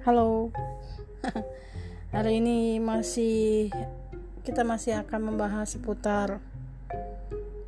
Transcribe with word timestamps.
Halo. 0.00 0.48
Hari 2.16 2.40
ini 2.40 2.80
masih 2.80 3.68
kita 4.40 4.64
masih 4.64 4.96
akan 4.96 5.28
membahas 5.28 5.76
seputar 5.76 6.40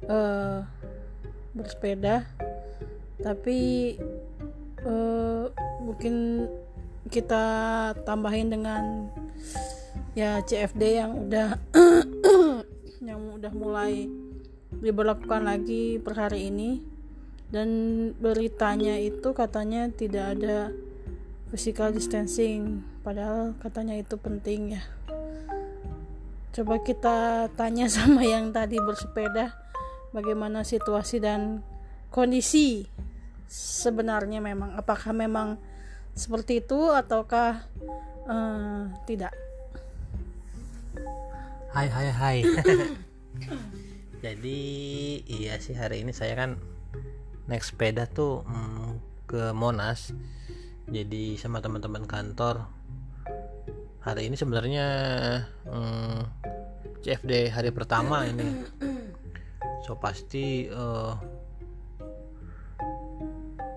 uh, 0.09 0.65
bersepeda. 1.53 2.25
Tapi 3.21 3.61
uh, 4.81 5.53
mungkin 5.85 6.49
kita 7.13 7.45
tambahin 8.09 8.49
dengan 8.49 9.13
ya 10.17 10.41
CFD 10.41 11.05
yang 11.05 11.29
udah 11.29 11.61
yang 13.13 13.21
udah 13.37 13.53
mulai 13.53 14.09
diberlakukan 14.81 15.45
lagi 15.45 16.01
per 16.01 16.17
hari 16.17 16.49
ini 16.49 16.81
dan 17.53 17.69
beritanya 18.17 18.97
itu 18.97 19.37
katanya 19.37 19.93
tidak 19.93 20.41
ada 20.41 20.73
physical 21.53 21.93
distancing. 21.93 22.81
Padahal 23.05 23.53
katanya 23.61 24.01
itu 24.01 24.17
penting 24.17 24.81
ya. 24.81 24.83
Coba 26.57 26.81
kita 26.81 27.49
tanya 27.53 27.87
sama 27.93 28.25
yang 28.25 28.57
tadi 28.57 28.81
bersepeda 28.81 29.53
bagaimana 30.17 30.65
situasi 30.65 31.21
dan 31.21 31.61
kondisi 32.09 32.89
sebenarnya 33.53 34.41
memang. 34.41 34.73
Apakah 34.81 35.13
memang 35.13 35.61
seperti 36.17 36.65
itu 36.65 36.89
ataukah 36.89 37.69
uh, 38.25 38.89
tidak? 39.05 39.37
Hai 41.77 41.89
hai 41.89 42.09
hai. 42.09 42.39
Jadi 44.25 44.61
iya 45.29 45.61
sih 45.61 45.77
hari 45.77 46.01
ini 46.01 46.17
saya 46.17 46.33
kan 46.33 46.57
naik 47.45 47.65
sepeda 47.65 48.07
tuh 48.09 48.47
hmm, 48.47 49.03
ke 49.27 49.51
Monas 49.51 50.15
jadi 50.91 51.39
sama 51.39 51.63
teman-teman 51.63 52.03
kantor. 52.09 52.67
Hari 54.03 54.27
ini 54.27 54.35
sebenarnya 54.35 54.87
hmm, 55.71 56.19
CFD 57.07 57.55
hari 57.55 57.71
pertama 57.71 58.27
ini. 58.27 58.67
So 59.87 59.95
pasti 59.99 60.67
uh, 60.67 61.15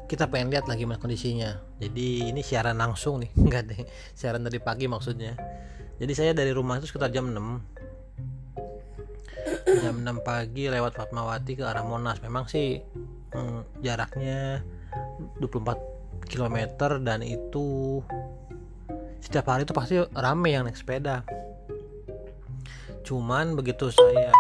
kita 0.05 0.29
pengen 0.29 0.49
lihat 0.53 0.65
lagi 0.65 0.85
gimana 0.85 1.01
kondisinya. 1.01 1.61
Jadi 1.77 2.29
ini 2.29 2.41
siaran 2.41 2.77
langsung 2.77 3.21
nih 3.21 3.29
enggak 3.43 3.63
deh 3.69 3.85
siaran 4.17 4.41
dari 4.41 4.57
pagi 4.57 4.89
maksudnya. 4.89 5.37
Jadi 6.01 6.13
saya 6.17 6.31
dari 6.33 6.51
rumah 6.51 6.81
itu 6.81 6.89
sekitar 6.89 7.13
jam 7.13 7.29
6 7.29 7.37
jam 9.85 9.95
6 10.01 10.25
pagi 10.25 10.69
lewat 10.69 10.97
Fatmawati 10.97 11.53
ke 11.57 11.63
arah 11.65 11.85
Monas. 11.85 12.17
Memang 12.25 12.49
sih 12.49 12.81
hmm, 13.33 13.81
jaraknya 13.85 14.65
24 15.37 15.94
km 16.23 16.57
dan 17.03 17.21
itu 17.21 18.01
setiap 19.25 19.51
hari 19.51 19.65
itu 19.65 19.73
pasti 19.73 19.97
rame 20.13 20.53
yang 20.53 20.69
naik 20.69 20.77
sepeda. 20.77 21.25
Cuman 23.05 23.57
begitu 23.57 23.89
saya 23.89 24.33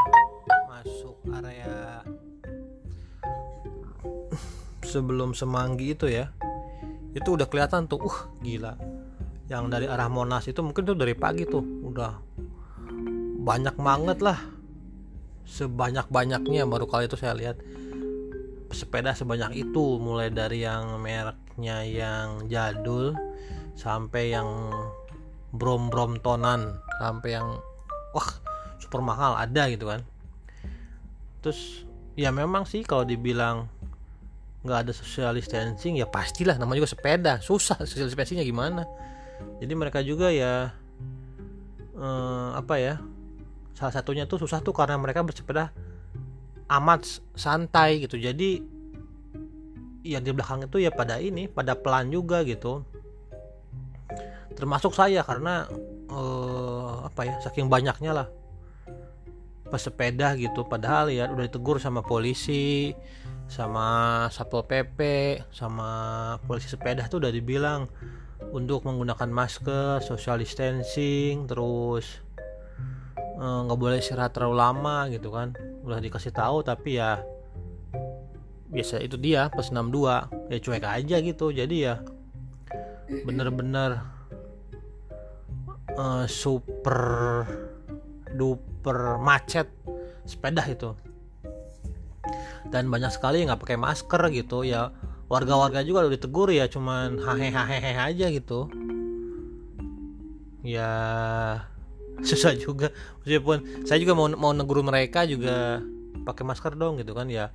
masuk 0.69 1.17
area 1.33 2.01
sebelum 4.85 5.33
Semanggi 5.33 5.97
itu 5.97 6.05
ya 6.05 6.29
itu 7.17 7.33
udah 7.33 7.47
kelihatan 7.49 7.89
tuh 7.89 8.01
uh 8.01 8.17
gila. 8.41 8.77
Yang 9.45 9.63
dari 9.69 9.85
arah 9.85 10.09
Monas 10.09 10.49
itu 10.49 10.61
mungkin 10.65 10.85
tuh 10.85 10.97
dari 10.97 11.13
pagi 11.13 11.45
tuh 11.45 11.61
udah 11.61 12.17
banyak 13.41 13.75
banget 13.77 14.19
lah. 14.21 14.39
Sebanyak 15.45 16.09
banyaknya 16.09 16.65
baru 16.65 16.89
kali 16.89 17.05
itu 17.05 17.17
saya 17.17 17.37
lihat 17.37 17.61
sepeda 18.73 19.13
sebanyak 19.13 19.69
itu 19.69 20.01
mulai 20.01 20.33
dari 20.33 20.65
yang 20.65 20.97
merek 20.97 21.44
mereknya 21.55 21.87
yang 21.87 22.51
jadul 22.51 23.15
sampai 23.79 24.35
yang 24.35 24.47
brom 25.55 25.87
brom 25.87 26.19
tonan 26.19 26.75
sampai 26.99 27.39
yang 27.39 27.63
wah 28.11 28.29
super 28.75 28.99
mahal 28.99 29.39
ada 29.39 29.71
gitu 29.71 29.87
kan. 29.87 30.03
Terus 31.39 31.87
ya 32.19 32.35
memang 32.35 32.67
sih 32.67 32.83
kalau 32.83 33.07
dibilang 33.07 33.71
nggak 34.67 34.79
ada 34.83 34.91
social 34.91 35.31
distancing 35.31 35.95
ya 35.95 36.03
pastilah 36.03 36.59
namanya 36.59 36.83
juga 36.83 36.91
sepeda. 36.91 37.39
Susah 37.39 37.79
social 37.87 38.11
distancingnya 38.11 38.43
gimana? 38.43 38.83
Jadi 39.63 39.73
mereka 39.79 40.03
juga 40.03 40.35
ya 40.35 40.75
eh, 41.95 42.49
apa 42.51 42.75
ya 42.75 42.99
salah 43.75 43.95
satunya 43.95 44.27
tuh 44.27 44.43
susah 44.43 44.59
tuh 44.59 44.75
karena 44.75 44.99
mereka 44.99 45.23
bersepeda 45.23 45.71
amat 46.67 47.23
santai 47.31 48.03
gitu. 48.03 48.19
Jadi 48.19 48.74
yang 50.05 50.21
di 50.21 50.29
belakang 50.29 50.69
itu 50.69 50.77
ya 50.85 50.93
pada 50.93 51.17
ini 51.17 51.49
pada 51.49 51.73
pelan 51.73 52.13
juga 52.13 52.45
gitu. 52.45 52.85
Termasuk 54.53 54.93
saya 54.93 55.25
karena 55.25 55.65
uh, 56.13 57.09
apa 57.09 57.21
ya 57.25 57.35
saking 57.41 57.65
banyaknya 57.65 58.13
lah 58.13 58.27
pesepeda 59.73 60.37
gitu. 60.37 60.61
Padahal 60.69 61.09
ya 61.09 61.25
udah 61.25 61.49
ditegur 61.49 61.81
sama 61.81 62.05
polisi 62.05 62.93
sama 63.45 64.25
satpol 64.33 64.65
pp 64.65 64.97
sama 65.53 65.89
polisi 66.49 66.65
sepeda 66.65 67.05
tuh 67.05 67.21
udah 67.21 67.29
dibilang 67.29 67.85
untuk 68.49 68.81
menggunakan 68.89 69.29
masker 69.29 70.01
social 70.01 70.41
distancing 70.41 71.45
terus 71.45 72.25
eh, 73.37 73.59
nggak 73.65 73.77
uh, 73.77 73.81
boleh 73.81 74.01
istirahat 74.01 74.37
terlalu 74.37 74.57
lama 74.61 74.97
gitu 75.09 75.33
kan. 75.33 75.57
Udah 75.81 75.97
dikasih 75.97 76.29
tahu 76.33 76.61
tapi 76.61 77.01
ya 77.01 77.25
biasa 78.75 78.99
itu 78.99 79.15
dia 79.15 79.47
plus 79.47 79.71
62 79.71 80.51
ya 80.51 80.57
cuek 80.59 80.83
aja 80.83 81.17
gitu. 81.23 81.55
Jadi 81.55 81.87
ya 81.87 82.03
bener-bener 83.23 84.03
uh, 85.95 86.27
super 86.27 86.99
duper 88.35 89.15
macet 89.23 89.71
sepeda 90.27 90.67
itu. 90.67 90.91
Dan 92.67 92.91
banyak 92.91 93.15
sekali 93.15 93.47
nggak 93.47 93.63
pakai 93.63 93.79
masker 93.79 94.21
gitu. 94.35 94.67
Ya 94.67 94.91
warga-warga 95.31 95.79
juga 95.87 96.05
udah 96.05 96.13
ditegur 96.13 96.51
ya 96.51 96.67
cuman 96.67 97.23
hahe 97.23 97.95
aja 97.95 98.27
gitu. 98.27 98.67
Ya 100.65 100.91
susah 102.19 102.51
juga. 102.59 102.91
Meskipun 103.23 103.87
saya 103.87 104.03
juga 104.03 104.13
mau 104.17 104.27
mau 104.35 104.51
negur 104.51 104.83
mereka 104.83 105.23
juga 105.23 105.79
pakai 106.25 106.43
masker 106.43 106.73
dong 106.73 106.97
gitu 106.97 107.13
kan 107.13 107.29
ya 107.29 107.53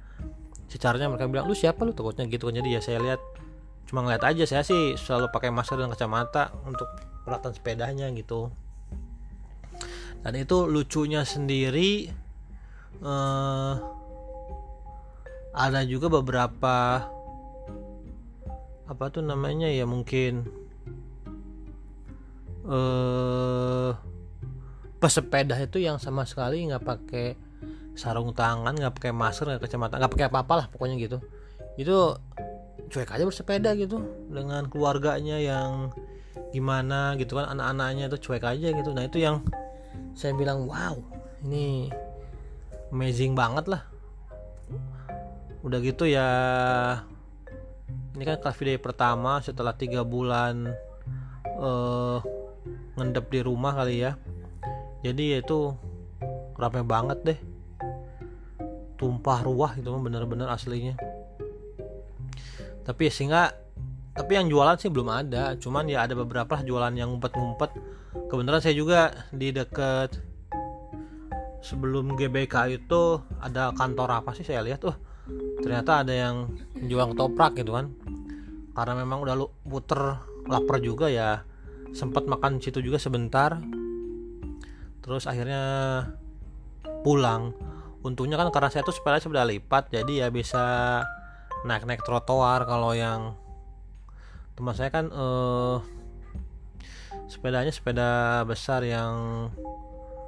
secaranya 0.71 1.11
mereka 1.11 1.27
bilang 1.27 1.51
lu 1.51 1.59
siapa 1.59 1.83
lu? 1.83 1.91
Takutnya 1.91 2.31
gitu 2.31 2.47
kan. 2.49 2.55
Jadi 2.63 2.79
ya 2.79 2.81
saya 2.81 3.03
lihat 3.03 3.21
cuma 3.91 4.07
ngeliat 4.07 4.23
aja 4.23 4.47
saya 4.47 4.63
sih 4.63 4.95
selalu 4.95 5.35
pakai 5.35 5.51
masker 5.51 5.75
dan 5.75 5.91
kacamata 5.91 6.55
untuk 6.63 6.87
peralatan 7.27 7.51
sepedanya 7.51 8.07
gitu. 8.15 8.55
Dan 10.23 10.33
itu 10.39 10.71
lucunya 10.71 11.27
sendiri 11.27 12.07
eh, 13.03 13.75
ada 15.51 15.81
juga 15.83 16.07
beberapa 16.07 17.03
apa 18.91 19.05
tuh 19.11 19.23
namanya 19.23 19.71
ya 19.71 19.87
mungkin 19.87 20.47
eh 22.71 23.91
pesepeda 25.01 25.57
itu 25.57 25.81
yang 25.81 25.97
sama 25.97 26.29
sekali 26.29 26.69
nggak 26.69 26.85
pakai 26.85 27.29
sarung 27.99 28.33
tangan 28.33 28.73
nggak 28.73 28.95
pakai 28.97 29.13
masker 29.13 29.51
nggak 29.51 29.63
kacamata 29.67 29.99
nggak 29.99 30.13
pakai 30.13 30.27
apa-apa 30.31 30.55
lah 30.57 30.67
pokoknya 30.71 30.97
gitu. 30.99 31.19
Itu 31.77 32.17
cuek 32.91 33.11
aja 33.15 33.23
bersepeda 33.23 33.71
gitu 33.79 34.03
dengan 34.27 34.67
keluarganya 34.67 35.39
yang 35.39 35.95
gimana 36.51 37.15
gitu 37.15 37.39
kan 37.39 37.47
anak-anaknya 37.55 38.11
itu 38.11 38.19
cuek 38.31 38.43
aja 38.43 38.69
gitu. 38.75 38.91
Nah 38.91 39.07
itu 39.07 39.23
yang 39.23 39.47
saya 40.15 40.35
bilang 40.35 40.67
wow 40.67 40.99
ini 41.47 41.91
amazing 42.91 43.39
banget 43.39 43.71
lah. 43.71 43.83
Udah 45.63 45.79
gitu 45.85 46.09
ya 46.09 46.29
ini 48.17 48.23
kan 48.27 48.43
car 48.43 48.57
day 48.59 48.81
pertama 48.81 49.39
setelah 49.39 49.77
tiga 49.77 50.03
bulan 50.03 50.75
uh, 51.61 52.19
ngendep 52.99 53.27
di 53.31 53.41
rumah 53.45 53.77
kali 53.77 54.03
ya. 54.03 54.19
Jadi 55.01 55.37
ya 55.37 55.39
itu 55.41 55.73
rame 56.61 56.85
banget 56.85 57.19
deh 57.25 57.39
tumpah 59.01 59.41
ruah 59.41 59.73
itu 59.81 59.89
bener-bener 59.89 60.53
aslinya. 60.53 60.93
Tapi 62.85 63.09
sehingga 63.09 63.57
tapi 64.13 64.37
yang 64.37 64.53
jualan 64.53 64.77
sih 64.77 64.93
belum 64.93 65.09
ada. 65.09 65.57
Cuman 65.57 65.89
ya 65.89 66.05
ada 66.05 66.13
beberapa 66.13 66.61
jualan 66.61 66.93
yang 66.93 67.17
ngumpet-ngumpet. 67.17 67.73
Kebenaran 68.29 68.61
saya 68.61 68.77
juga 68.77 69.25
di 69.33 69.57
deket 69.57 70.21
sebelum 71.65 72.13
GBK 72.17 72.77
itu 72.77 73.21
ada 73.41 73.73
kantor 73.73 74.21
apa 74.25 74.33
sih 74.33 74.45
saya 74.45 74.65
lihat 74.65 74.81
tuh 74.81 74.97
ternyata 75.61 76.01
ada 76.01 76.13
yang 76.13 76.53
jual 76.85 77.17
ketoprak 77.17 77.57
gitu 77.57 77.73
kan. 77.73 77.97
Karena 78.77 79.01
memang 79.01 79.25
udah 79.25 79.35
lu 79.35 79.49
puter 79.65 80.21
lapar 80.45 80.77
juga 80.85 81.09
ya 81.09 81.41
sempat 81.97 82.29
makan 82.29 82.61
situ 82.61 82.85
juga 82.85 83.01
sebentar. 83.01 83.57
Terus 85.01 85.25
akhirnya 85.25 85.63
pulang 87.01 87.57
untungnya 88.01 88.41
kan 88.41 88.49
karena 88.49 88.73
saya 88.73 88.83
tuh 88.83 88.97
sepeda 88.97 89.21
sepeda 89.21 89.45
lipat 89.45 89.93
jadi 89.93 90.27
ya 90.27 90.29
bisa 90.33 90.65
naik 91.69 91.85
naik 91.85 92.01
trotoar 92.01 92.65
kalau 92.65 92.97
yang 92.97 93.37
teman 94.57 94.73
saya 94.73 94.89
kan 94.89 95.09
eh, 95.13 95.77
sepedanya 97.31 97.71
sepeda 97.71 98.43
besar 98.49 98.83
yang 98.83 99.49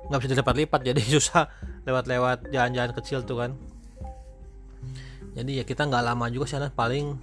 nggak 0.06 0.20
bisa 0.22 0.30
dilipat-lipat 0.36 0.80
jadi 0.92 1.00
susah 1.02 1.50
lewat-lewat 1.88 2.52
jalan-jalan 2.54 2.92
kecil 2.94 3.26
tuh 3.26 3.38
kan. 3.42 3.52
Jadi 5.32 5.62
ya 5.62 5.64
kita 5.64 5.88
nggak 5.88 6.04
lama 6.04 6.28
juga 6.28 6.44
sih 6.44 6.60
paling 6.76 7.16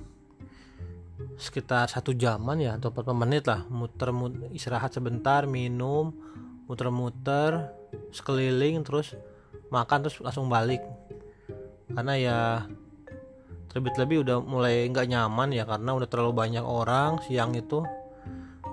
sekitar 1.39 1.87
satu 1.87 2.11
jaman 2.11 2.59
ya 2.59 2.75
atau 2.75 2.91
40 2.91 3.15
menit 3.15 3.43
lah 3.47 3.63
muter, 3.71 4.11
muter 4.11 4.51
istirahat 4.51 4.91
sebentar 4.91 5.47
minum 5.47 6.11
muter-muter 6.67 7.71
sekeliling 8.11 8.83
terus 8.83 9.15
makan 9.69 10.05
terus 10.05 10.17
langsung 10.21 10.49
balik. 10.49 10.81
Karena 11.89 12.13
ya 12.17 12.37
terlebih-lebih 13.69 14.25
udah 14.25 14.37
mulai 14.41 14.89
nggak 14.89 15.09
nyaman 15.09 15.53
ya 15.53 15.63
karena 15.65 15.93
udah 15.93 16.07
terlalu 16.09 16.33
banyak 16.33 16.65
orang 16.65 17.21
siang 17.25 17.53
itu. 17.53 17.85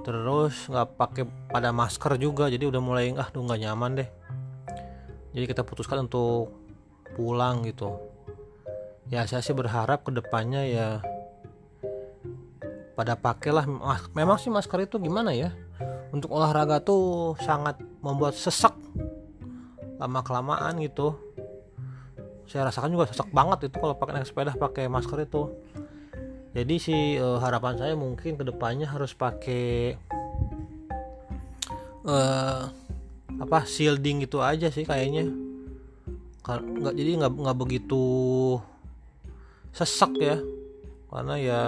Terus 0.05 0.69
nggak 0.69 0.97
pakai 0.97 1.25
pada 1.53 1.73
masker 1.73 2.17
juga 2.17 2.49
jadi 2.49 2.69
udah 2.69 2.81
mulai 2.81 3.13
ah 3.17 3.29
tuh 3.29 3.45
nggak 3.45 3.61
nyaman 3.61 3.91
deh. 4.03 4.09
Jadi 5.37 5.45
kita 5.45 5.63
putuskan 5.69 6.09
untuk 6.09 6.53
pulang 7.13 7.65
gitu. 7.69 7.97
Ya 9.13 9.23
saya 9.29 9.45
sih 9.45 9.55
berharap 9.55 10.03
ke 10.03 10.11
depannya 10.11 10.63
ya 10.67 10.89
pada 12.97 13.13
pakailah 13.13 13.69
memang 14.17 14.41
sih 14.41 14.49
masker 14.49 14.89
itu 14.89 14.97
gimana 14.97 15.37
ya? 15.37 15.53
Untuk 16.11 16.33
olahraga 16.33 16.81
tuh 16.81 17.37
sangat 17.45 17.77
membuat 18.01 18.33
sesek 18.33 18.73
lama 19.97 20.21
kelamaan 20.25 20.81
gitu. 20.85 21.17
Saya 22.47 22.71
rasakan 22.71 22.95
juga 22.95 23.11
sesek 23.11 23.33
banget 23.35 23.69
itu 23.73 23.77
kalau 23.81 23.99
pakai 23.99 24.21
naik 24.21 24.29
sepeda 24.29 24.55
pakai 24.55 24.87
masker 24.87 25.27
itu. 25.27 25.51
Jadi 26.57 26.75
sih 26.81 27.03
uh, 27.21 27.37
harapan 27.37 27.77
saya 27.77 27.93
mungkin 27.99 28.41
ke 28.41 28.45
depannya 28.47 28.89
harus 28.89 29.13
pakai 29.13 29.99
uh, 32.07 32.71
apa 33.37 33.59
shielding 33.69 34.25
itu 34.25 34.41
aja 34.41 34.73
sih 34.73 34.89
kayaknya. 34.89 35.29
Nggak 36.47 36.95
jadi 36.97 37.11
nggak 37.21 37.33
nggak 37.35 37.59
begitu 37.59 38.05
sesek 39.75 40.13
ya. 40.17 40.39
Karena 41.13 41.35
ya 41.37 41.61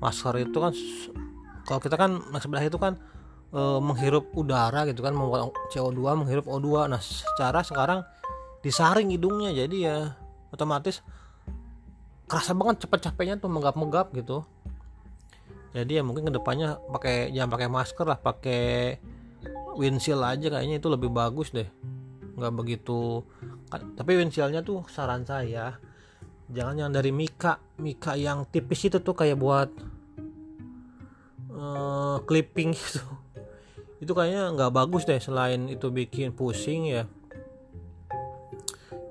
masker 0.00 0.34
itu 0.40 0.58
kan 0.58 0.72
kalau 1.68 1.78
kita 1.78 1.94
kan 1.94 2.18
sebelah 2.40 2.64
itu 2.64 2.80
kan 2.80 2.96
e, 3.50 3.60
menghirup 3.82 4.30
udara 4.34 4.86
gitu 4.86 5.02
kan 5.02 5.14
membuat 5.14 5.54
CO2 5.74 6.00
menghirup 6.16 6.46
O2 6.46 6.90
nah 6.90 7.02
secara 7.02 7.60
sekarang 7.66 8.00
disaring 8.64 9.10
hidungnya 9.12 9.52
jadi 9.52 9.76
ya 9.76 9.96
otomatis 10.50 11.04
kerasa 12.30 12.54
banget 12.54 12.86
cepet 12.86 13.10
capeknya 13.10 13.42
tuh 13.42 13.50
menggap-menggap 13.50 14.14
gitu. 14.14 14.46
Jadi 15.74 15.98
ya 15.98 16.02
mungkin 16.06 16.30
ke 16.30 16.32
depannya 16.34 16.78
pakai 16.90 17.34
jangan 17.34 17.50
pakai 17.50 17.68
masker 17.70 18.06
lah 18.06 18.18
pakai 18.18 18.98
windshield 19.74 20.22
aja 20.22 20.46
kayaknya 20.46 20.78
itu 20.78 20.86
lebih 20.86 21.10
bagus 21.10 21.50
deh. 21.50 21.66
Nggak 22.38 22.54
begitu 22.54 23.26
tapi 23.70 24.18
windshieldnya 24.18 24.66
tuh 24.66 24.82
saran 24.90 25.22
saya 25.22 25.78
jangan 26.50 26.74
yang 26.86 26.90
dari 26.90 27.14
Mika. 27.14 27.62
Mika 27.78 28.18
yang 28.18 28.42
tipis 28.50 28.90
itu 28.90 28.98
tuh 28.98 29.14
kayak 29.14 29.38
buat 29.38 29.70
uh, 31.54 32.18
clipping 32.26 32.74
gitu 32.74 33.02
itu 34.00 34.12
kayaknya 34.16 34.48
nggak 34.56 34.72
bagus 34.72 35.04
deh 35.04 35.20
selain 35.20 35.68
itu 35.68 35.92
bikin 35.92 36.32
pusing 36.32 36.88
ya. 36.88 37.04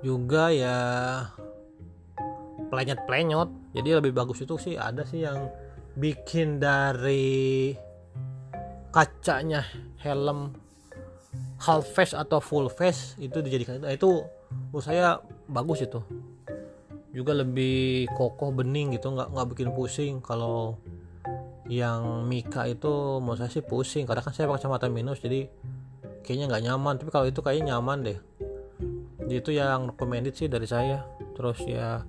Juga 0.01 0.49
ya 0.49 0.77
plenyot 2.73 3.05
plenyot. 3.05 3.49
Jadi 3.77 3.89
lebih 3.93 4.17
bagus 4.17 4.41
itu 4.41 4.57
sih 4.57 4.73
ada 4.73 5.05
sih 5.05 5.21
yang 5.21 5.45
bikin 5.93 6.57
dari 6.57 7.77
kacanya 8.89 9.61
helm 10.01 10.57
half 11.61 11.85
face 11.85 12.17
atau 12.17 12.41
full 12.41 12.65
face 12.65 13.13
itu 13.21 13.45
dijadikan. 13.45 13.85
Itu 13.85 14.25
menurut 14.73 14.85
saya 14.85 15.21
bagus 15.45 15.85
itu. 15.85 16.01
Juga 17.13 17.37
lebih 17.37 18.09
kokoh 18.17 18.49
bening 18.49 18.97
gitu 18.97 19.13
nggak 19.13 19.37
nggak 19.37 19.47
bikin 19.53 19.69
pusing 19.69 20.17
kalau 20.17 20.81
yang 21.69 22.25
Mika 22.25 22.65
itu 22.65 23.21
mau 23.21 23.37
saya 23.37 23.53
sih 23.53 23.61
pusing 23.61 24.09
karena 24.09 24.25
kan 24.25 24.33
saya 24.33 24.49
pakai 24.49 24.65
kacamata 24.65 24.89
minus 24.89 25.21
jadi 25.21 25.45
kayaknya 26.25 26.49
nggak 26.49 26.63
nyaman. 26.65 26.93
Tapi 26.97 27.09
kalau 27.13 27.25
itu 27.29 27.45
kayaknya 27.45 27.77
nyaman 27.77 27.97
deh. 28.01 28.19
Jadi 29.21 29.35
itu 29.37 29.51
yang 29.53 29.93
recommended 29.93 30.33
sih 30.33 30.49
dari 30.49 30.65
saya. 30.65 31.05
Terus 31.37 31.61
ya 31.69 32.01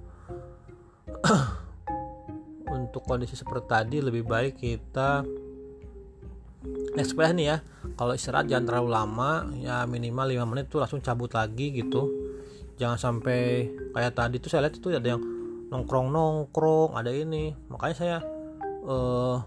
untuk 2.76 3.04
kondisi 3.04 3.36
seperti 3.36 3.66
tadi 3.68 3.96
lebih 4.00 4.24
baik 4.24 4.56
kita 4.56 5.28
sepeda 6.96 7.32
nih 7.36 7.46
ya. 7.52 7.56
Kalau 8.00 8.12
istirahat 8.16 8.48
jangan 8.48 8.64
terlalu 8.64 8.88
lama 8.96 9.32
ya 9.60 9.84
minimal 9.84 10.24
5 10.24 10.50
menit 10.56 10.64
tuh 10.72 10.80
langsung 10.80 11.04
cabut 11.04 11.28
lagi 11.36 11.68
gitu. 11.76 12.08
Jangan 12.80 12.96
sampai 12.96 13.68
kayak 13.92 14.16
tadi 14.16 14.40
tuh 14.40 14.48
saya 14.48 14.64
lihat 14.64 14.80
itu 14.80 14.88
ada 14.88 15.04
yang 15.04 15.20
nongkrong 15.68 16.08
nongkrong 16.08 16.96
ada 16.96 17.12
ini. 17.12 17.52
Makanya 17.68 17.96
saya 17.96 18.16
uh, 18.84 19.38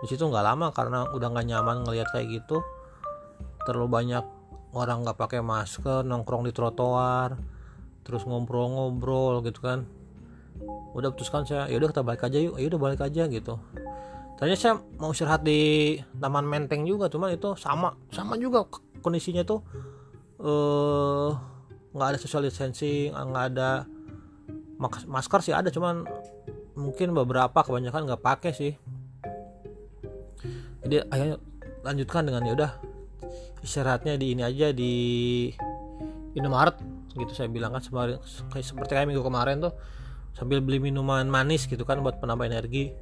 di 0.00 0.06
situ 0.06 0.22
nggak 0.24 0.44
lama 0.44 0.70
karena 0.70 1.10
udah 1.10 1.28
nggak 1.32 1.46
nyaman 1.48 1.76
ngelihat 1.84 2.08
kayak 2.14 2.42
gitu. 2.42 2.62
Terlalu 3.66 3.88
banyak 3.88 4.24
orang 4.76 5.02
nggak 5.02 5.18
pakai 5.18 5.40
masker 5.42 6.04
nongkrong 6.04 6.46
di 6.46 6.52
trotoar 6.52 7.36
terus 8.06 8.24
ngobrol-ngobrol 8.24 9.44
gitu 9.44 9.60
kan. 9.60 9.84
Udah 10.94 11.12
putuskan 11.12 11.44
saya 11.44 11.68
yaudah 11.68 11.92
kita 11.92 12.02
balik 12.06 12.24
aja 12.24 12.38
yuk. 12.38 12.56
Yaudah 12.56 12.80
balik 12.80 13.00
aja 13.04 13.26
gitu. 13.28 13.60
Tanya 14.38 14.54
saya 14.54 14.78
mau 15.02 15.10
istirahat 15.10 15.42
di 15.42 15.98
taman 16.14 16.46
menteng 16.46 16.86
juga 16.86 17.10
cuman 17.10 17.34
itu 17.34 17.58
sama 17.58 17.98
sama 18.14 18.38
juga 18.38 18.62
kondisinya 19.02 19.42
tuh 19.42 19.66
eh 20.38 21.30
nggak 21.90 22.08
ada 22.14 22.18
social 22.22 22.46
distancing 22.46 23.10
nggak 23.10 23.44
ada 23.54 23.82
masker 25.10 25.42
sih 25.42 25.50
ada 25.50 25.74
cuman 25.74 26.06
mungkin 26.78 27.10
beberapa 27.10 27.58
kebanyakan 27.66 28.06
nggak 28.06 28.22
pakai 28.22 28.52
sih. 28.54 28.72
Jadi 30.86 31.02
akhirnya 31.10 31.36
lanjutkan 31.82 32.22
dengan 32.22 32.46
ya 32.46 32.52
udah 32.54 32.72
istirahatnya 33.66 34.14
di 34.14 34.26
ini 34.38 34.42
aja 34.46 34.70
di 34.70 34.92
Indomaret. 36.38 36.78
Gitu 37.18 37.34
saya 37.34 37.50
bilang 37.50 37.74
kan 37.74 37.82
seperti 37.82 38.22
seperti 38.62 38.94
kayak 38.94 39.10
minggu 39.10 39.26
kemarin 39.26 39.58
tuh 39.58 39.74
sambil 40.38 40.62
beli 40.62 40.78
minuman 40.78 41.26
manis 41.26 41.66
gitu 41.66 41.82
kan 41.82 41.98
buat 41.98 42.22
penambah 42.22 42.46
energi. 42.46 42.94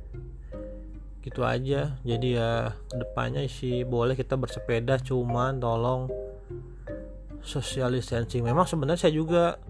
Gitu 1.21 1.45
aja. 1.45 2.01
Jadi 2.01 2.29
ya 2.33 2.73
ke 2.73 2.97
depannya 2.97 3.45
sih 3.45 3.85
boleh 3.85 4.17
kita 4.17 4.41
bersepeda 4.41 4.97
cuman 5.05 5.61
tolong 5.61 6.09
social 7.45 7.93
distancing. 7.93 8.41
Memang 8.41 8.65
sebenarnya 8.65 9.07
saya 9.07 9.15
juga 9.15 9.61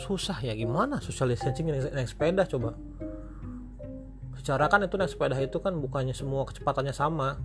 susah 0.00 0.40
ya 0.40 0.56
gimana 0.56 1.02
social 1.04 1.28
distancing 1.28 1.68
naik, 1.68 1.92
naik 1.92 2.08
sepeda 2.08 2.48
coba 2.48 2.78
secara 4.42 4.66
kan 4.66 4.82
itu 4.82 4.98
naik 4.98 5.14
sepeda 5.14 5.38
itu 5.38 5.62
kan 5.62 5.78
bukannya 5.78 6.10
semua 6.10 6.42
kecepatannya 6.50 6.90
sama. 6.90 7.38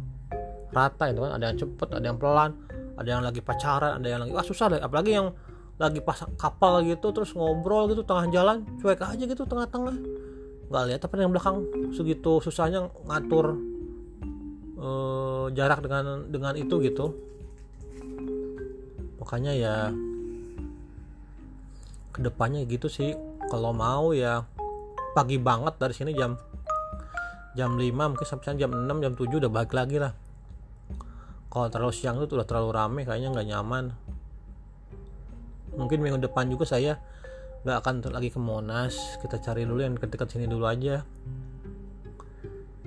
Rata 0.74 1.06
itu 1.14 1.22
kan 1.22 1.38
ada 1.38 1.54
yang 1.54 1.58
cepet 1.62 1.88
ada 1.94 2.06
yang 2.10 2.18
pelan 2.18 2.52
ada 2.98 3.08
yang 3.08 3.22
lagi 3.22 3.40
pacaran 3.40 4.02
ada 4.02 4.08
yang 4.10 4.26
lagi 4.26 4.34
wah 4.34 4.42
susah 4.42 4.74
deh. 4.74 4.82
Apalagi 4.82 5.14
yang 5.14 5.30
lagi 5.78 6.02
pas 6.02 6.18
kapal 6.42 6.82
gitu 6.90 7.14
terus 7.14 7.38
ngobrol 7.38 7.86
gitu 7.94 8.02
tengah 8.02 8.26
jalan 8.34 8.66
cuek 8.82 8.98
aja 8.98 9.24
gitu 9.30 9.46
tengah-tengah. 9.46 9.94
Nggak 10.74 10.84
lihat 10.90 11.02
apa 11.06 11.14
yang 11.22 11.30
belakang. 11.30 11.58
Segitu 11.94 12.42
susahnya 12.42 12.90
ngatur 13.06 13.62
uh, 14.82 15.54
jarak 15.54 15.86
dengan 15.86 16.26
dengan 16.34 16.58
itu 16.58 16.82
gitu. 16.82 17.14
Makanya 19.22 19.54
ya 19.54 19.76
ke 22.10 22.26
depannya 22.26 22.66
gitu 22.66 22.90
sih. 22.90 23.14
Kalau 23.54 23.70
mau 23.70 24.18
ya 24.18 24.50
pagi 25.14 25.38
banget 25.38 25.78
dari 25.78 25.94
sini 25.94 26.18
jam 26.18 26.34
jam 27.58 27.74
5 27.74 27.90
mungkin 27.90 28.28
sampai 28.30 28.54
jam 28.54 28.70
6 28.70 28.86
jam 29.02 29.14
7 29.18 29.42
udah 29.42 29.50
balik 29.50 29.74
lagi 29.74 29.98
lah. 29.98 30.14
Kalau 31.50 31.74
terlalu 31.74 31.94
siang 31.98 32.22
itu 32.22 32.38
udah 32.38 32.46
terlalu 32.46 32.70
rame 32.70 33.02
kayaknya 33.02 33.34
nggak 33.34 33.48
nyaman. 33.50 33.86
Mungkin 35.74 35.98
minggu 36.06 36.22
depan 36.22 36.46
juga 36.54 36.70
saya 36.70 37.02
nggak 37.66 37.78
akan 37.82 37.96
lagi 38.14 38.30
ke 38.30 38.38
Monas. 38.38 39.18
Kita 39.18 39.42
cari 39.42 39.66
dulu 39.66 39.82
yang 39.82 39.98
dekat-dekat 39.98 40.38
sini 40.38 40.46
dulu 40.46 40.70
aja. 40.70 41.02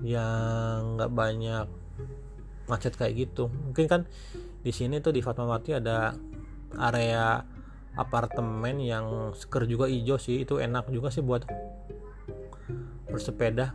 Yang 0.06 0.78
nggak 0.94 1.10
banyak 1.10 1.66
macet 2.70 2.94
kayak 2.94 3.26
gitu. 3.26 3.50
Mungkin 3.50 3.90
kan 3.90 4.06
di 4.62 4.70
sini 4.70 5.02
tuh 5.02 5.10
di 5.10 5.18
Fatmawati 5.18 5.82
ada 5.82 6.14
area 6.78 7.42
apartemen 7.98 8.78
yang 8.78 9.34
seger 9.34 9.66
juga 9.66 9.90
hijau 9.90 10.14
sih. 10.20 10.46
Itu 10.46 10.62
enak 10.62 10.94
juga 10.94 11.10
sih 11.10 11.26
buat 11.26 11.42
bersepeda 13.10 13.74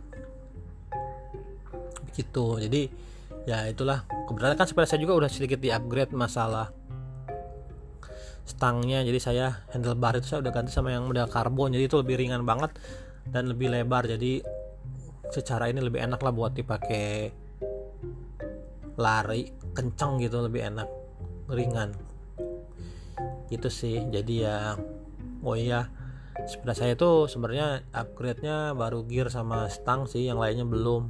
gitu. 2.16 2.56
Jadi 2.56 2.88
ya 3.44 3.68
itulah. 3.68 4.08
Kebetulan 4.26 4.56
kan 4.56 4.66
sepeda 4.66 4.88
saya 4.88 5.00
juga 5.04 5.14
udah 5.20 5.30
sedikit 5.30 5.60
di 5.60 5.68
upgrade 5.68 6.16
masalah 6.16 6.72
stangnya. 8.48 9.04
Jadi 9.04 9.18
saya 9.20 9.66
handlebar 9.76 10.16
itu 10.16 10.32
saya 10.32 10.40
udah 10.40 10.52
ganti 10.54 10.72
sama 10.72 10.96
yang 10.96 11.04
model 11.04 11.28
karbon. 11.28 11.76
Jadi 11.76 11.84
itu 11.84 11.96
lebih 12.00 12.16
ringan 12.16 12.42
banget 12.48 12.72
dan 13.28 13.52
lebih 13.52 13.68
lebar. 13.68 14.08
Jadi 14.08 14.40
secara 15.28 15.68
ini 15.68 15.84
lebih 15.84 16.00
enak 16.00 16.22
lah 16.22 16.32
buat 16.32 16.56
dipakai 16.56 17.30
lari 18.96 19.52
kenceng 19.76 20.16
gitu 20.24 20.40
lebih 20.40 20.72
enak 20.72 20.88
ringan. 21.52 21.92
Gitu 23.52 23.68
sih. 23.68 24.00
Jadi 24.08 24.34
ya 24.40 24.74
oh 25.46 25.54
iya 25.54 25.86
sepeda 26.44 26.76
saya 26.76 26.92
itu 26.92 27.30
sebenarnya 27.32 27.86
upgrade-nya 27.96 28.76
baru 28.76 29.08
gear 29.08 29.32
sama 29.32 29.72
stang 29.72 30.04
sih 30.04 30.28
yang 30.28 30.36
lainnya 30.36 30.68
belum 30.68 31.08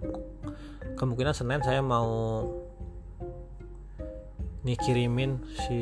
kemungkinan 0.97 1.37
Senin 1.37 1.61
saya 1.61 1.85
mau 1.85 2.43
nih 4.65 4.75
kirimin 4.81 5.39
si 5.69 5.79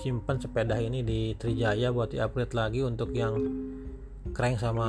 simpan 0.00 0.40
sepeda 0.40 0.78
ini 0.80 1.02
di 1.02 1.34
Trijaya 1.36 1.92
buat 1.92 2.14
di 2.14 2.22
upgrade 2.22 2.54
lagi 2.56 2.80
untuk 2.80 3.12
yang 3.12 3.36
crank 4.32 4.62
sama 4.62 4.88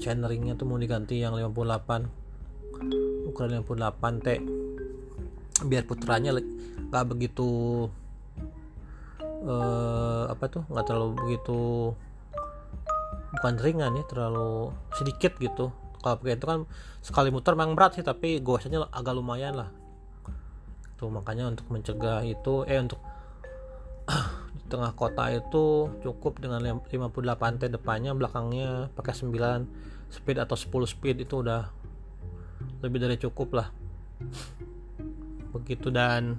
chainringnya 0.00 0.56
tuh 0.58 0.66
mau 0.66 0.80
diganti 0.80 1.20
yang 1.20 1.36
58 1.36 3.30
ukuran 3.30 3.62
58 3.62 4.24
T. 4.24 4.28
Biar 5.68 5.84
putranya 5.86 6.34
nggak 6.34 7.04
begitu 7.06 7.46
uh, 9.46 10.24
apa 10.32 10.44
tuh 10.50 10.66
nggak 10.66 10.86
terlalu 10.88 11.12
begitu 11.20 11.92
bukan 13.38 13.54
ringan 13.60 13.98
ya 13.98 14.04
terlalu 14.08 14.74
sedikit 14.98 15.36
gitu 15.38 15.70
kalau 16.04 16.20
pakai 16.20 16.36
itu 16.36 16.44
kan 16.44 16.68
sekali 17.00 17.32
muter 17.32 17.56
memang 17.56 17.72
berat 17.72 17.96
sih 17.96 18.04
tapi 18.04 18.44
goesnya 18.44 18.84
agak 18.92 19.16
lumayan 19.16 19.56
lah. 19.56 19.72
Tuh 21.00 21.08
makanya 21.08 21.48
untuk 21.48 21.64
mencegah 21.72 22.20
itu 22.28 22.68
eh 22.68 22.76
untuk 22.76 23.00
di 24.60 24.64
tengah 24.68 24.92
kota 24.92 25.32
itu 25.32 25.88
cukup 26.04 26.44
dengan 26.44 26.60
58 26.60 26.92
T 27.56 27.72
depannya 27.72 28.12
belakangnya 28.12 28.92
pakai 28.92 29.16
9 29.16 30.12
speed 30.12 30.36
atau 30.44 30.56
10 30.60 30.92
speed 30.92 31.24
itu 31.24 31.40
udah 31.40 31.72
lebih 32.84 33.00
dari 33.00 33.16
cukup 33.16 33.56
lah. 33.56 33.72
Begitu 35.56 35.88
dan 35.88 36.36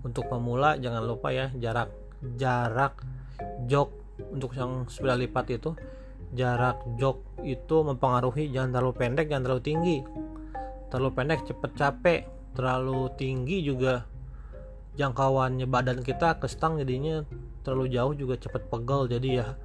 untuk 0.00 0.32
pemula 0.32 0.80
jangan 0.80 1.04
lupa 1.04 1.28
ya 1.28 1.52
jarak 1.60 1.92
jarak 2.40 3.04
jok 3.68 3.92
untuk 4.32 4.56
yang 4.56 4.86
sepeda 4.90 5.14
lipat 5.14 5.46
itu 5.54 5.76
jarak 6.36 6.84
jok 7.00 7.40
itu 7.46 7.76
mempengaruhi 7.80 8.52
jangan 8.52 8.76
terlalu 8.76 8.94
pendek 8.96 9.26
jangan 9.32 9.44
terlalu 9.48 9.64
tinggi. 9.64 9.96
Terlalu 10.88 11.10
pendek 11.12 11.40
cepet 11.48 11.70
capek 11.76 12.20
terlalu 12.56 13.12
tinggi 13.16 13.62
juga 13.62 14.08
jangkauannya 14.98 15.68
badan 15.70 16.02
kita 16.02 16.42
ke 16.42 16.50
stang 16.50 16.80
jadinya 16.80 17.22
terlalu 17.62 17.92
jauh 17.94 18.12
juga 18.16 18.34
cepet 18.36 18.62
pegel. 18.68 19.08
Jadi 19.08 19.28
ya 19.40 19.56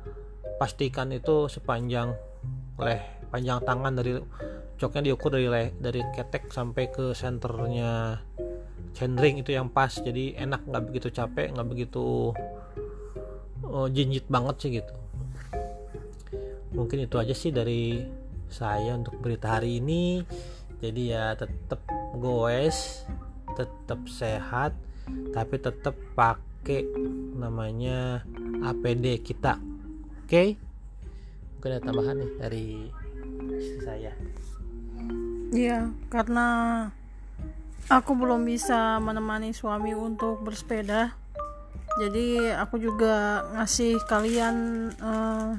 pastikan 0.61 1.11
itu 1.11 1.49
sepanjang 1.51 2.15
leh 2.79 3.01
panjang 3.33 3.59
tangan 3.65 3.93
dari 3.97 4.19
joknya 4.77 5.11
diukur 5.11 5.33
dari 5.33 5.47
leh 5.49 5.67
dari 5.75 5.99
ketek 6.13 6.53
sampai 6.53 6.91
ke 6.93 7.11
senternya 7.11 8.21
chainring 8.95 9.43
itu 9.43 9.51
yang 9.51 9.67
pas. 9.67 9.91
Jadi 9.91 10.37
enak 10.39 10.63
nggak 10.69 10.83
begitu 10.87 11.07
capek 11.11 11.51
nggak 11.51 11.67
begitu 11.67 12.31
oh, 13.67 13.87
jinjit 13.89 14.29
banget 14.29 14.55
sih 14.61 14.71
gitu 14.79 15.02
mungkin 16.73 17.05
itu 17.05 17.15
aja 17.21 17.33
sih 17.33 17.53
dari 17.53 18.03
saya 18.49 18.97
untuk 18.97 19.17
berita 19.21 19.57
hari 19.57 19.79
ini. 19.79 20.21
Jadi 20.83 21.15
ya 21.15 21.33
tetap 21.37 21.79
goes 22.19 23.07
tetap 23.53 24.01
sehat 24.09 24.73
tapi 25.31 25.61
tetap 25.61 25.95
pakai 26.17 26.85
namanya 27.37 28.25
APD 28.65 29.21
kita. 29.21 29.61
Oke? 30.23 30.27
Okay? 30.27 30.49
mungkin 31.63 31.79
ada 31.79 31.87
tambahan 31.87 32.15
nih 32.19 32.31
dari 32.43 32.67
saya. 33.87 34.11
Iya, 35.55 35.95
karena 36.11 36.47
aku 37.87 38.11
belum 38.19 38.43
bisa 38.43 38.99
menemani 38.99 39.55
suami 39.55 39.95
untuk 39.95 40.43
bersepeda. 40.43 41.15
Jadi 42.03 42.51
aku 42.51 42.83
juga 42.83 43.47
ngasih 43.55 44.01
kalian 44.11 44.55
uh, 44.99 45.52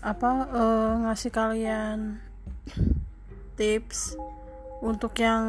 apa 0.00 0.30
uh, 0.48 0.92
ngasih 1.04 1.32
kalian 1.32 2.20
tips 3.60 4.16
untuk 4.80 5.12
yang 5.20 5.44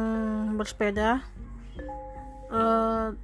bersepeda 0.60 1.24
uh, 2.52 3.16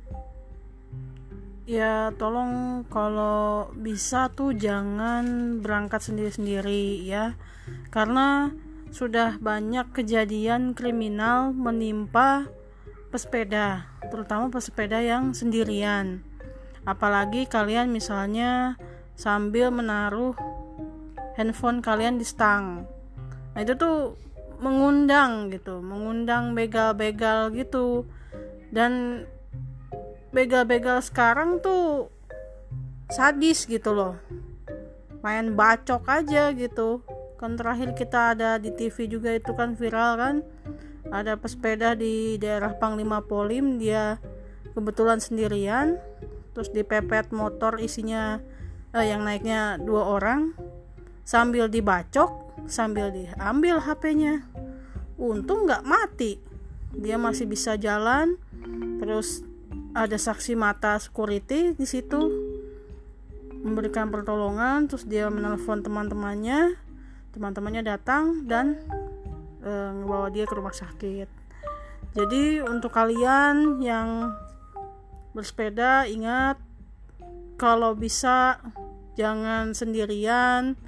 ya 1.69 2.17
tolong 2.17 2.85
kalau 2.89 3.69
bisa 3.77 4.33
tuh 4.33 4.57
jangan 4.57 5.59
berangkat 5.61 6.01
sendiri-sendiri 6.01 7.05
ya 7.05 7.37
karena 7.93 8.49
sudah 8.89 9.37
banyak 9.37 9.93
kejadian 9.93 10.73
kriminal 10.73 11.53
menimpa 11.53 12.49
pesepeda, 13.13 13.89
terutama 14.09 14.49
pesepeda 14.49 15.01
yang 15.01 15.37
sendirian. 15.37 16.25
Apalagi 16.89 17.45
kalian 17.45 17.93
misalnya 17.93 18.81
sambil 19.13 19.69
menaruh 19.69 20.33
handphone 21.39 21.79
kalian 21.79 22.19
di 22.19 22.27
stang. 22.27 22.83
Nah, 23.55 23.61
itu 23.63 23.79
tuh 23.79 24.19
mengundang 24.59 25.55
gitu, 25.55 25.79
mengundang 25.79 26.59
begal-begal 26.59 27.55
gitu. 27.55 28.03
Dan 28.75 29.23
begal-begal 30.35 30.99
sekarang 31.01 31.63
tuh 31.63 32.11
sadis 33.09 33.65
gitu 33.71 33.95
loh. 33.95 34.19
Main 35.23 35.55
bacok 35.55 36.03
aja 36.11 36.51
gitu 36.51 37.07
kan 37.39 37.55
terakhir 37.55 37.95
kita 37.95 38.35
ada 38.35 38.59
di 38.59 38.75
TV 38.75 39.07
juga 39.07 39.31
itu 39.31 39.55
kan 39.55 39.79
viral 39.79 40.19
kan 40.19 40.37
ada 41.15 41.39
pesepeda 41.39 41.95
di 41.95 42.35
daerah 42.37 42.75
Panglima 42.75 43.23
Polim 43.23 43.79
dia 43.79 44.19
kebetulan 44.75 45.23
sendirian 45.23 46.03
terus 46.53 46.69
dipepet 46.75 47.31
motor 47.31 47.79
isinya 47.79 48.43
eh, 48.91 49.07
yang 49.07 49.23
naiknya 49.23 49.79
dua 49.79 50.19
orang 50.19 50.53
sambil 51.29 51.69
dibacok 51.69 52.49
sambil 52.65 53.13
diambil 53.13 53.85
HP-nya 53.85 54.49
untung 55.21 55.69
nggak 55.69 55.85
mati. 55.85 56.41
Dia 56.97 57.21
masih 57.21 57.45
bisa 57.45 57.77
jalan 57.77 58.41
terus 58.97 59.45
ada 59.93 60.17
saksi 60.17 60.57
mata 60.57 60.97
security 60.97 61.77
di 61.77 61.85
situ 61.85 62.33
memberikan 63.61 64.09
pertolongan 64.09 64.89
terus 64.89 65.05
dia 65.05 65.29
menelpon 65.29 65.85
teman-temannya 65.85 66.81
teman-temannya 67.37 67.83
datang 67.85 68.49
dan 68.49 68.81
e, 69.61 69.71
ngebawa 70.01 70.33
dia 70.33 70.49
ke 70.49 70.55
rumah 70.57 70.73
sakit. 70.73 71.29
Jadi 72.17 72.65
untuk 72.65 72.97
kalian 72.97 73.85
yang 73.85 74.33
bersepeda 75.37 76.09
ingat 76.09 76.57
kalau 77.61 77.93
bisa 77.93 78.65
jangan 79.19 79.77
sendirian 79.77 80.79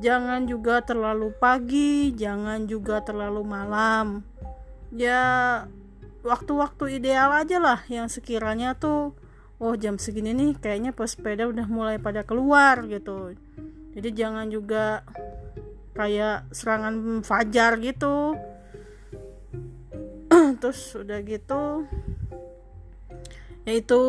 jangan 0.00 0.44
juga 0.44 0.84
terlalu 0.84 1.32
pagi 1.36 2.12
jangan 2.12 2.68
juga 2.68 3.02
terlalu 3.02 3.42
malam. 3.42 4.26
Ya 4.94 5.64
waktu-waktu 6.26 7.00
ideal 7.00 7.32
aja 7.32 7.58
lah 7.62 7.80
yang 7.86 8.10
sekiranya 8.10 8.74
tuh 8.74 9.14
oh 9.56 9.74
jam 9.78 9.96
segini 9.96 10.36
nih 10.36 10.52
kayaknya 10.58 10.92
pesepeda 10.92 11.48
udah 11.48 11.66
mulai 11.68 11.96
pada 11.96 12.22
keluar 12.22 12.84
gitu. 12.88 13.34
Jadi 13.96 14.08
jangan 14.12 14.52
juga 14.52 15.04
kayak 15.96 16.52
serangan 16.52 17.24
fajar 17.24 17.80
gitu. 17.80 18.36
Terus 20.60 20.80
udah 21.00 21.18
gitu 21.24 21.88
yaitu 23.66 24.00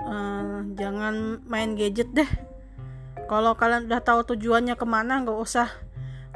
uh, 0.00 0.64
jangan 0.72 1.44
main 1.44 1.76
gadget 1.76 2.08
deh 2.16 2.30
kalau 3.26 3.58
kalian 3.58 3.90
udah 3.90 4.02
tahu 4.02 4.22
tujuannya 4.34 4.78
ke 4.78 4.86
mana 4.86 5.22
nggak 5.22 5.38
usah 5.38 5.68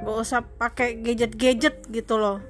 nggak 0.01 0.17
usah 0.17 0.41
pakai 0.59 0.99
gadget 1.01 1.39
gadget 1.39 1.77
gitu 1.91 2.19
loh. 2.19 2.43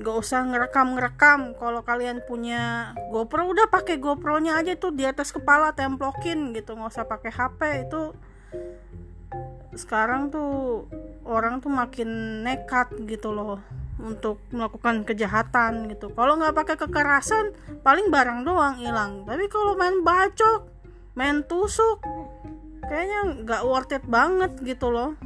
Nggak 0.00 0.16
usah 0.16 0.40
ngerekam 0.48 0.96
ngerekam 0.96 1.40
kalau 1.60 1.84
kalian 1.84 2.24
punya 2.24 2.92
GoPro 3.12 3.52
udah 3.52 3.68
pakai 3.68 4.00
GoPro-nya 4.00 4.56
aja 4.56 4.72
tuh 4.78 4.94
di 4.94 5.04
atas 5.04 5.30
kepala 5.34 5.76
templokin 5.76 6.56
gitu. 6.56 6.78
Nggak 6.78 6.92
usah 6.96 7.06
pakai 7.06 7.30
HP 7.30 7.60
itu 7.88 8.02
sekarang 9.72 10.28
tuh 10.28 10.84
orang 11.24 11.64
tuh 11.64 11.72
makin 11.72 12.42
nekat 12.44 12.92
gitu 13.08 13.32
loh 13.32 13.60
untuk 14.00 14.40
melakukan 14.48 15.04
kejahatan 15.04 15.92
gitu. 15.92 16.08
Kalau 16.12 16.40
nggak 16.40 16.56
pakai 16.56 16.76
kekerasan 16.80 17.52
paling 17.84 18.08
barang 18.08 18.48
doang 18.48 18.76
hilang. 18.80 19.28
Tapi 19.28 19.44
kalau 19.52 19.76
main 19.76 20.00
bacok 20.00 20.72
main 21.12 21.44
tusuk 21.44 22.00
kayaknya 22.92 23.20
nggak 23.40 23.62
worth 23.64 23.96
it 23.96 24.04
banget 24.04 24.52
gitu 24.60 24.92
loh. 24.92 25.16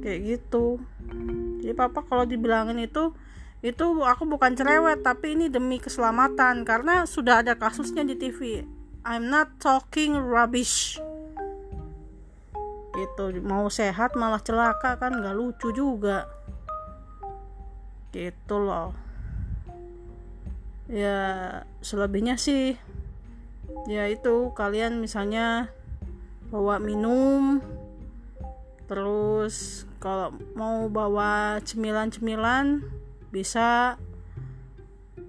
Kayak 0.00 0.20
gitu. 0.24 0.80
Jadi 1.60 1.76
papa 1.76 2.00
kalau 2.08 2.24
dibilangin 2.24 2.80
itu 2.80 3.12
itu 3.60 3.84
aku 4.00 4.24
bukan 4.24 4.56
cerewet 4.56 5.04
tapi 5.04 5.36
ini 5.36 5.52
demi 5.52 5.76
keselamatan. 5.76 6.64
Karena 6.64 7.04
sudah 7.04 7.44
ada 7.44 7.52
kasusnya 7.60 8.00
di 8.00 8.16
TV 8.16 8.64
I'm 9.04 9.28
not 9.28 9.60
talking 9.60 10.16
rubbish. 10.16 10.96
Itu 12.96 13.36
mau 13.44 13.68
sehat 13.68 14.16
malah 14.16 14.40
celaka 14.40 14.96
kan 14.96 15.20
nggak 15.20 15.36
lucu 15.36 15.68
juga. 15.76 16.32
Gitu 18.08 18.56
loh. 18.56 18.96
Ya 20.88 21.60
selebihnya 21.84 22.40
sih 22.40 22.80
ya 23.88 24.06
itu 24.08 24.50
kalian 24.54 25.02
misalnya 25.02 25.70
bawa 26.52 26.76
minum 26.78 27.64
terus 28.86 29.88
kalau 30.02 30.34
mau 30.58 30.90
bawa 30.90 31.62
cemilan-cemilan 31.64 32.84
bisa. 33.32 33.96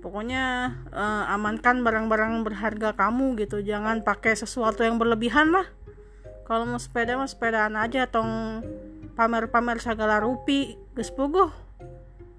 Pokoknya 0.03 0.75
uh, 0.91 1.31
amankan 1.31 1.79
barang-barang 1.79 2.43
berharga 2.43 2.91
kamu 2.91 3.39
gitu. 3.39 3.63
Jangan 3.63 4.03
pakai 4.03 4.35
sesuatu 4.35 4.83
yang 4.83 4.99
berlebihan 4.99 5.55
lah. 5.55 5.63
Kalau 6.43 6.67
mau 6.67 6.75
sepeda 6.75 7.15
mah 7.15 7.31
sepedaan 7.31 7.79
aja 7.79 8.11
tong 8.11 8.59
pamer-pamer 9.15 9.79
segala 9.79 10.19
rupi 10.19 10.75
gespuguh 10.91 11.63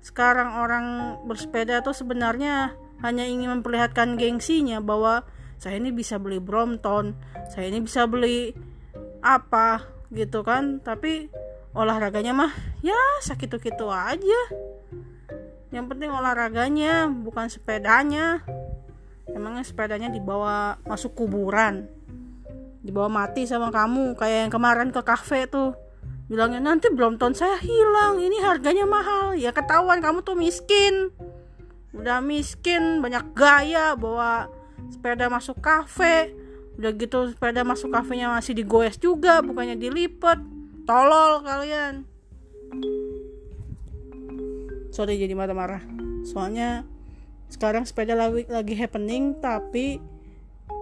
sekarang 0.04 0.60
orang 0.60 1.16
bersepeda 1.24 1.80
tuh 1.80 1.96
sebenarnya 1.96 2.76
hanya 3.00 3.24
ingin 3.24 3.58
memperlihatkan 3.58 4.20
gengsinya 4.20 4.84
bahwa 4.84 5.24
saya 5.64 5.80
ini 5.80 5.96
bisa 5.96 6.20
beli 6.20 6.36
Brompton 6.36 7.16
saya 7.48 7.72
ini 7.72 7.80
bisa 7.80 8.04
beli 8.04 8.52
apa 9.24 9.88
gitu 10.12 10.44
kan. 10.44 10.84
Tapi 10.84 11.32
olahraganya 11.72 12.36
mah 12.36 12.52
ya 12.84 12.96
sakit 13.24 13.56
gitu 13.60 13.88
aja. 13.88 14.40
Yang 15.74 15.84
penting 15.90 16.10
olahraganya 16.12 17.10
bukan 17.10 17.50
sepedanya. 17.50 18.44
Emangnya 19.34 19.66
sepedanya 19.66 20.12
dibawa 20.12 20.78
masuk 20.86 21.18
kuburan? 21.18 21.90
Dibawa 22.84 23.08
mati 23.08 23.48
sama 23.48 23.72
kamu 23.72 24.14
kayak 24.14 24.46
yang 24.46 24.52
kemarin 24.52 24.92
ke 24.94 25.00
kafe 25.02 25.50
tuh. 25.50 25.74
Bilangnya 26.30 26.62
nanti 26.62 26.88
tahun 26.94 27.34
saya 27.34 27.58
hilang 27.58 28.22
ini 28.22 28.38
harganya 28.40 28.86
mahal. 28.86 29.34
Ya 29.34 29.50
ketahuan 29.50 29.98
kamu 29.98 30.22
tuh 30.22 30.38
miskin. 30.38 31.10
Udah 31.90 32.22
miskin 32.22 33.02
banyak 33.02 33.34
gaya 33.34 33.98
bawa 33.98 34.46
sepeda 34.92 35.30
masuk 35.30 35.60
kafe. 35.60 36.34
Udah 36.74 36.90
gitu 36.98 37.30
sepeda 37.30 37.62
masuk 37.62 37.94
kafenya 37.94 38.34
masih 38.34 38.52
digoes 38.56 38.98
juga 38.98 39.40
bukannya 39.40 39.78
dilipet. 39.78 40.42
Tolol 40.84 41.40
kalian. 41.46 42.04
Sorry 44.90 45.16
jadi 45.16 45.32
marah-marah. 45.38 45.80
Soalnya 46.26 46.82
sekarang 47.48 47.86
sepeda 47.86 48.18
lagi 48.18 48.50
lagi 48.50 48.74
happening 48.74 49.38
tapi 49.38 50.02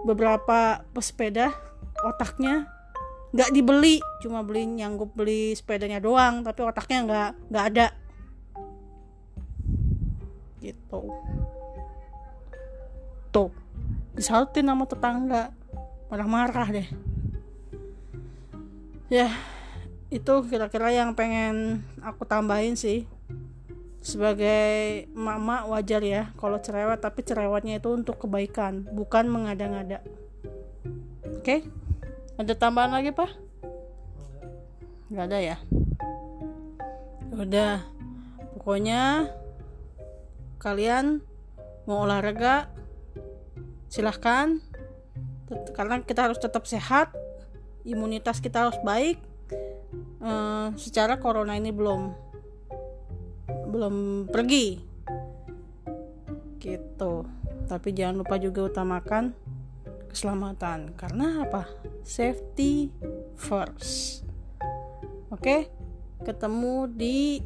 beberapa 0.09 0.81
pesepeda 0.97 1.53
otaknya 2.01 2.67
nggak 3.37 3.53
dibeli. 3.53 4.01
Cuma 4.25 4.41
beli 4.41 4.65
nyanggup 4.65 5.13
beli 5.13 5.53
sepedanya 5.53 6.01
doang 6.01 6.41
tapi 6.41 6.61
otaknya 6.65 6.99
nggak 7.05 7.31
nggak 7.53 7.65
ada. 7.69 7.87
Gitu. 10.65 11.01
Tuh 13.33 13.62
disautin 14.17 14.69
sama 14.69 14.85
tetangga. 14.89 15.53
Marah-marah 16.13 16.69
deh. 16.73 16.89
Ya 19.09 19.33
itu 20.13 20.35
kira-kira 20.49 20.93
yang 20.93 21.17
pengen 21.17 21.85
aku 22.05 22.29
tambahin 22.29 22.77
sih. 22.77 23.09
Sebagai 24.03 25.07
mama 25.15 25.65
wajar 25.71 26.03
ya 26.03 26.35
kalau 26.35 26.59
cerewet 26.59 26.99
tapi 26.99 27.23
cerewetnya 27.23 27.79
itu 27.79 27.89
untuk 27.95 28.19
kebaikan 28.21 28.85
bukan 28.93 29.31
mengada-ngada. 29.31 30.03
Oke? 31.39 31.43
Okay? 31.43 31.61
ada 32.37 32.53
tambahan 32.59 32.93
lagi 32.93 33.15
pak? 33.15 33.31
Nggak 35.13 35.27
ada 35.29 35.39
ya 35.39 35.57
udah. 37.43 37.81
Pokoknya 38.55 39.27
kalian 40.63 41.25
mau 41.89 42.07
olahraga 42.07 42.71
silahkan. 43.93 44.57
Karena 45.77 46.01
kita 46.01 46.25
harus 46.25 46.41
tetap 46.41 46.65
sehat 46.65 47.13
imunitas 47.85 48.41
kita 48.41 48.65
harus 48.65 48.81
baik 48.81 49.21
ehm, 50.25 50.73
secara 50.81 51.21
corona 51.21 51.61
ini 51.61 51.69
belum 51.69 52.09
belum 53.69 53.95
pergi. 54.33 54.81
Gitu. 56.57 57.13
Tapi 57.69 57.89
jangan 57.93 58.25
lupa 58.25 58.41
juga 58.41 58.65
utamakan 58.73 59.37
keselamatan. 60.09 60.97
Karena 60.97 61.45
apa? 61.45 61.69
Safety 62.01 62.89
first. 63.37 64.25
Oke? 65.29 65.69
Ketemu 66.25 66.89
di 66.89 67.45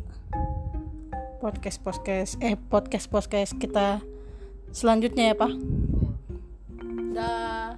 podcast 1.43 1.79
podcast 1.81 2.33
eh 2.43 2.57
podcast 2.59 3.07
podcast 3.07 3.53
kita 3.61 4.03
selanjutnya 4.73 5.31
ya 5.33 5.37
pak 5.37 5.53
Dah. 7.17 7.73